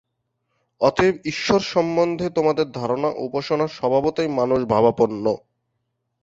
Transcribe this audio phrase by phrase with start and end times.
[0.81, 5.25] অতএব ঈশ্বর সম্বন্ধে আমাদের ধারণা ও উপাসনা স্বভাবতই মানুষ-ভাবাপন্ন।